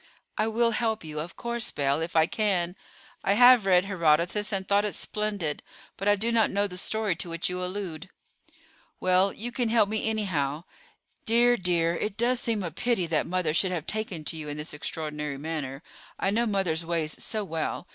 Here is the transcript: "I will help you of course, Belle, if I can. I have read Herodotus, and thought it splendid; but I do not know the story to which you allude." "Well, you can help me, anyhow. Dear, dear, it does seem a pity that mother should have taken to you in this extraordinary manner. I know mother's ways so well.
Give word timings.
"I 0.35 0.47
will 0.47 0.71
help 0.71 1.03
you 1.03 1.19
of 1.19 1.35
course, 1.37 1.69
Belle, 1.69 2.01
if 2.01 2.15
I 2.15 2.25
can. 2.25 2.75
I 3.23 3.33
have 3.33 3.67
read 3.67 3.85
Herodotus, 3.85 4.51
and 4.51 4.67
thought 4.67 4.83
it 4.83 4.95
splendid; 4.95 5.61
but 5.95 6.07
I 6.07 6.15
do 6.15 6.31
not 6.31 6.49
know 6.49 6.65
the 6.65 6.75
story 6.79 7.15
to 7.17 7.29
which 7.29 7.51
you 7.51 7.63
allude." 7.63 8.09
"Well, 8.99 9.31
you 9.31 9.51
can 9.51 9.69
help 9.69 9.89
me, 9.89 10.09
anyhow. 10.09 10.63
Dear, 11.27 11.55
dear, 11.55 11.95
it 11.95 12.17
does 12.17 12.39
seem 12.39 12.63
a 12.63 12.71
pity 12.71 13.05
that 13.05 13.27
mother 13.27 13.53
should 13.53 13.71
have 13.71 13.85
taken 13.85 14.25
to 14.25 14.37
you 14.37 14.49
in 14.49 14.57
this 14.57 14.73
extraordinary 14.73 15.37
manner. 15.37 15.83
I 16.17 16.31
know 16.31 16.47
mother's 16.47 16.83
ways 16.83 17.23
so 17.23 17.43
well. 17.43 17.87